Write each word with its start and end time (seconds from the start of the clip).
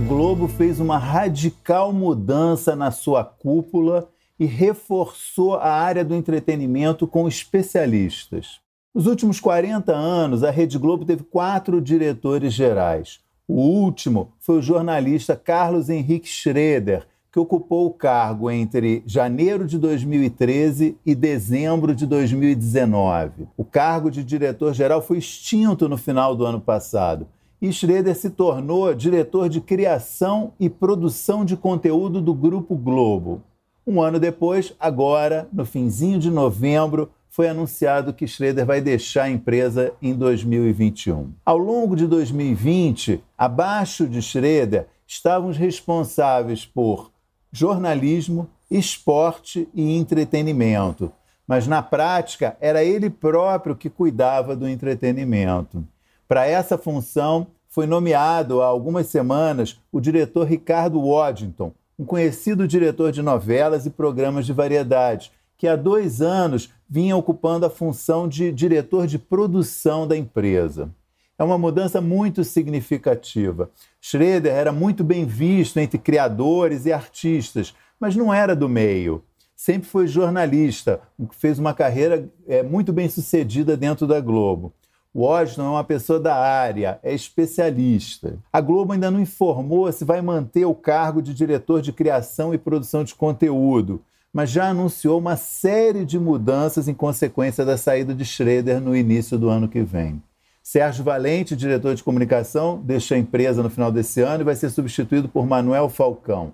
a 0.00 0.02
Globo 0.02 0.48
fez 0.48 0.80
uma 0.80 0.96
radical 0.96 1.92
mudança 1.92 2.74
na 2.74 2.90
sua 2.90 3.22
cúpula 3.22 4.08
e 4.38 4.46
reforçou 4.46 5.56
a 5.56 5.70
área 5.70 6.02
do 6.02 6.14
entretenimento 6.14 7.06
com 7.06 7.28
especialistas. 7.28 8.60
Nos 8.94 9.04
últimos 9.06 9.38
40 9.40 9.92
anos, 9.92 10.42
a 10.42 10.50
Rede 10.50 10.78
Globo 10.78 11.04
teve 11.04 11.22
quatro 11.22 11.82
diretores 11.82 12.54
gerais. 12.54 13.20
O 13.46 13.60
último 13.60 14.32
foi 14.40 14.56
o 14.60 14.62
jornalista 14.62 15.36
Carlos 15.36 15.90
Henrique 15.90 16.28
Schroeder, 16.28 17.06
que 17.30 17.38
ocupou 17.38 17.84
o 17.84 17.92
cargo 17.92 18.50
entre 18.50 19.02
janeiro 19.04 19.66
de 19.66 19.76
2013 19.76 20.96
e 21.04 21.14
dezembro 21.14 21.94
de 21.94 22.06
2019. 22.06 23.46
O 23.54 23.66
cargo 23.66 24.10
de 24.10 24.24
diretor-geral 24.24 25.02
foi 25.02 25.18
extinto 25.18 25.90
no 25.90 25.98
final 25.98 26.34
do 26.34 26.46
ano 26.46 26.58
passado 26.58 27.26
e 27.60 27.72
Schroeder 27.72 28.14
se 28.14 28.30
tornou 28.30 28.94
diretor 28.94 29.48
de 29.48 29.60
criação 29.60 30.52
e 30.58 30.70
produção 30.70 31.44
de 31.44 31.56
conteúdo 31.56 32.20
do 32.20 32.32
Grupo 32.32 32.74
Globo. 32.74 33.42
Um 33.86 34.00
ano 34.00 34.18
depois, 34.18 34.74
agora, 34.78 35.48
no 35.52 35.66
finzinho 35.66 36.18
de 36.18 36.30
novembro, 36.30 37.10
foi 37.28 37.48
anunciado 37.48 38.12
que 38.12 38.26
Schroeder 38.26 38.66
vai 38.66 38.80
deixar 38.80 39.24
a 39.24 39.30
empresa 39.30 39.92
em 40.02 40.14
2021. 40.14 41.32
Ao 41.44 41.58
longo 41.58 41.94
de 41.94 42.06
2020, 42.06 43.22
abaixo 43.36 44.06
de 44.06 44.20
Schroeder, 44.20 44.86
estavam 45.06 45.50
os 45.50 45.56
responsáveis 45.56 46.64
por 46.64 47.10
jornalismo, 47.52 48.48
esporte 48.70 49.68
e 49.74 49.96
entretenimento. 49.96 51.12
Mas 51.46 51.66
na 51.66 51.82
prática, 51.82 52.56
era 52.60 52.84
ele 52.84 53.10
próprio 53.10 53.74
que 53.74 53.90
cuidava 53.90 54.54
do 54.54 54.68
entretenimento. 54.68 55.84
Para 56.30 56.46
essa 56.46 56.78
função, 56.78 57.48
foi 57.68 57.88
nomeado 57.88 58.62
há 58.62 58.66
algumas 58.66 59.08
semanas 59.08 59.80
o 59.90 60.00
diretor 60.00 60.46
Ricardo 60.46 61.00
Waddington, 61.04 61.72
um 61.98 62.04
conhecido 62.04 62.68
diretor 62.68 63.10
de 63.10 63.20
novelas 63.20 63.84
e 63.84 63.90
programas 63.90 64.46
de 64.46 64.52
variedades, 64.52 65.32
que 65.58 65.66
há 65.66 65.74
dois 65.74 66.22
anos 66.22 66.72
vinha 66.88 67.16
ocupando 67.16 67.66
a 67.66 67.70
função 67.70 68.28
de 68.28 68.52
diretor 68.52 69.08
de 69.08 69.18
produção 69.18 70.06
da 70.06 70.16
empresa. 70.16 70.88
É 71.36 71.42
uma 71.42 71.58
mudança 71.58 72.00
muito 72.00 72.44
significativa. 72.44 73.68
Schroeder 74.00 74.52
era 74.52 74.70
muito 74.70 75.02
bem 75.02 75.26
visto 75.26 75.78
entre 75.78 75.98
criadores 75.98 76.86
e 76.86 76.92
artistas, 76.92 77.74
mas 77.98 78.14
não 78.14 78.32
era 78.32 78.54
do 78.54 78.68
meio. 78.68 79.24
Sempre 79.56 79.88
foi 79.88 80.06
jornalista, 80.06 81.00
fez 81.32 81.58
uma 81.58 81.74
carreira 81.74 82.30
é, 82.46 82.62
muito 82.62 82.92
bem 82.92 83.08
sucedida 83.08 83.76
dentro 83.76 84.06
da 84.06 84.20
Globo. 84.20 84.72
Washington 85.14 85.62
é 85.62 85.70
uma 85.70 85.84
pessoa 85.84 86.20
da 86.20 86.36
área, 86.36 87.00
é 87.02 87.12
especialista. 87.12 88.38
A 88.52 88.60
Globo 88.60 88.92
ainda 88.92 89.10
não 89.10 89.20
informou 89.20 89.90
se 89.90 90.04
vai 90.04 90.22
manter 90.22 90.64
o 90.64 90.74
cargo 90.74 91.20
de 91.20 91.34
diretor 91.34 91.82
de 91.82 91.92
criação 91.92 92.54
e 92.54 92.58
produção 92.58 93.02
de 93.02 93.14
conteúdo, 93.14 94.00
mas 94.32 94.50
já 94.50 94.68
anunciou 94.68 95.18
uma 95.18 95.36
série 95.36 96.04
de 96.04 96.16
mudanças 96.16 96.86
em 96.86 96.94
consequência 96.94 97.64
da 97.64 97.76
saída 97.76 98.14
de 98.14 98.24
Schroeder 98.24 98.80
no 98.80 98.94
início 98.94 99.36
do 99.36 99.48
ano 99.48 99.68
que 99.68 99.82
vem. 99.82 100.22
Sérgio 100.62 101.02
Valente, 101.02 101.56
diretor 101.56 101.96
de 101.96 102.04
comunicação, 102.04 102.80
deixa 102.84 103.16
a 103.16 103.18
empresa 103.18 103.64
no 103.64 103.70
final 103.70 103.90
desse 103.90 104.20
ano 104.20 104.42
e 104.42 104.44
vai 104.44 104.54
ser 104.54 104.70
substituído 104.70 105.28
por 105.28 105.44
Manuel 105.44 105.88
Falcão. 105.88 106.52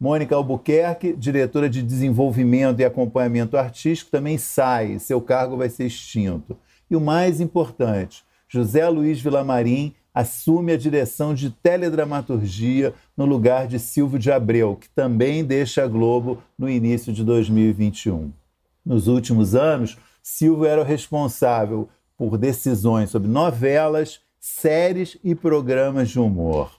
Mônica 0.00 0.34
Albuquerque, 0.34 1.12
diretora 1.12 1.68
de 1.68 1.82
desenvolvimento 1.82 2.80
e 2.80 2.84
acompanhamento 2.86 3.58
artístico, 3.58 4.10
também 4.10 4.38
sai, 4.38 4.98
seu 4.98 5.20
cargo 5.20 5.58
vai 5.58 5.68
ser 5.68 5.84
extinto. 5.84 6.56
E 6.90 6.96
o 6.96 7.00
mais 7.00 7.40
importante, 7.40 8.24
José 8.48 8.88
Luiz 8.88 9.20
Vilamarim 9.20 9.94
assume 10.12 10.72
a 10.72 10.76
direção 10.76 11.32
de 11.32 11.50
teledramaturgia 11.50 12.92
no 13.16 13.24
lugar 13.24 13.68
de 13.68 13.78
Silvio 13.78 14.18
de 14.18 14.32
Abreu, 14.32 14.74
que 14.74 14.88
também 14.90 15.44
deixa 15.44 15.84
a 15.84 15.86
Globo 15.86 16.42
no 16.58 16.68
início 16.68 17.12
de 17.12 17.22
2021. 17.22 18.32
Nos 18.84 19.06
últimos 19.06 19.54
anos, 19.54 19.96
Silvio 20.20 20.64
era 20.66 20.80
o 20.80 20.84
responsável 20.84 21.88
por 22.16 22.36
decisões 22.36 23.10
sobre 23.10 23.30
novelas, 23.30 24.20
séries 24.40 25.16
e 25.22 25.34
programas 25.34 26.10
de 26.10 26.18
humor. 26.18 26.72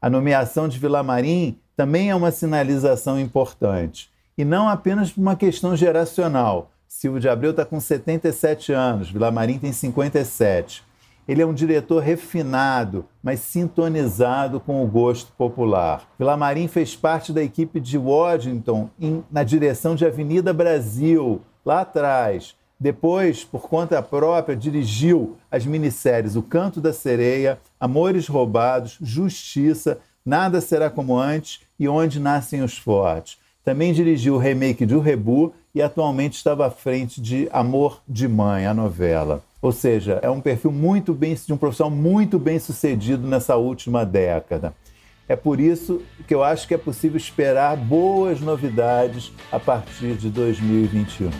A 0.00 0.08
nomeação 0.08 0.66
de 0.66 0.78
Vilamarim 0.78 1.58
também 1.76 2.10
é 2.10 2.14
uma 2.14 2.30
sinalização 2.30 3.20
importante, 3.20 4.10
e 4.36 4.44
não 4.44 4.68
apenas 4.68 5.12
por 5.12 5.20
uma 5.20 5.36
questão 5.36 5.76
geracional. 5.76 6.70
Silvio 6.88 7.20
de 7.20 7.28
Abreu 7.28 7.50
está 7.50 7.64
com 7.64 7.78
77 7.78 8.72
anos, 8.72 9.10
Vilamarim 9.10 9.58
tem 9.58 9.72
57. 9.72 10.82
Ele 11.28 11.42
é 11.42 11.46
um 11.46 11.52
diretor 11.52 12.02
refinado, 12.02 13.04
mas 13.22 13.40
sintonizado 13.40 14.58
com 14.58 14.82
o 14.82 14.86
gosto 14.86 15.30
popular. 15.32 16.08
Vilamarim 16.18 16.66
fez 16.66 16.96
parte 16.96 17.32
da 17.32 17.42
equipe 17.42 17.78
de 17.78 17.98
Waddington 17.98 18.88
em, 18.98 19.22
na 19.30 19.44
direção 19.44 19.94
de 19.94 20.06
Avenida 20.06 20.54
Brasil, 20.54 21.42
lá 21.62 21.82
atrás, 21.82 22.56
depois, 22.80 23.44
por 23.44 23.68
conta 23.68 24.00
própria, 24.00 24.56
dirigiu 24.56 25.36
as 25.50 25.66
minisséries 25.66 26.36
O 26.36 26.42
Canto 26.42 26.80
da 26.80 26.92
Sereia, 26.92 27.58
Amores 27.78 28.28
Roubados, 28.28 28.96
Justiça, 29.00 29.98
Nada 30.24 30.60
Será 30.60 30.88
Como 30.88 31.18
Antes 31.18 31.60
e 31.78 31.88
Onde 31.88 32.20
Nascem 32.20 32.62
os 32.62 32.78
Fortes. 32.78 33.36
Também 33.64 33.92
dirigiu 33.92 34.34
o 34.34 34.38
remake 34.38 34.86
de 34.86 34.94
O 34.94 35.00
Rebu 35.00 35.52
e 35.78 35.82
atualmente 35.82 36.36
estava 36.36 36.66
à 36.66 36.70
frente 36.72 37.20
de 37.20 37.48
Amor 37.52 38.02
de 38.08 38.26
Mãe, 38.26 38.66
a 38.66 38.74
novela. 38.74 39.44
Ou 39.62 39.70
seja, 39.70 40.18
é 40.22 40.28
um 40.28 40.40
perfil 40.40 40.72
muito 40.72 41.14
bem, 41.14 41.36
de 41.36 41.52
um 41.52 41.56
profissional 41.56 41.88
muito 41.88 42.36
bem 42.36 42.58
sucedido 42.58 43.28
nessa 43.28 43.54
última 43.54 44.04
década. 44.04 44.74
É 45.28 45.36
por 45.36 45.60
isso 45.60 46.02
que 46.26 46.34
eu 46.34 46.42
acho 46.42 46.66
que 46.66 46.74
é 46.74 46.78
possível 46.78 47.16
esperar 47.16 47.76
boas 47.76 48.40
novidades 48.40 49.30
a 49.52 49.60
partir 49.60 50.16
de 50.16 50.28
2021. 50.30 51.30